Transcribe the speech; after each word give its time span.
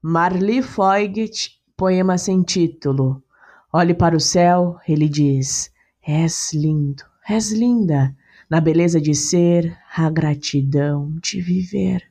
Marli 0.00 0.62
Foigt, 0.62 1.60
poema 1.76 2.16
sem 2.16 2.40
título. 2.40 3.20
Olhe 3.72 3.92
para 3.92 4.16
o 4.16 4.20
céu, 4.20 4.78
ele 4.86 5.08
diz: 5.08 5.72
És 6.06 6.52
lindo, 6.52 7.02
és 7.28 7.50
linda, 7.50 8.16
na 8.48 8.60
beleza 8.60 9.00
de 9.00 9.12
ser, 9.12 9.76
a 9.96 10.08
gratidão 10.08 11.12
de 11.20 11.40
viver. 11.40 12.04